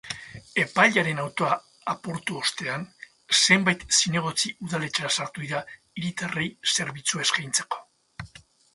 [0.61, 1.51] Epailearen autoa
[1.93, 2.87] apurtu ostean,
[3.41, 7.87] zenbait zinegotzi udaletxera sartu dira hiritarrei zerbitzua eskaintzeko.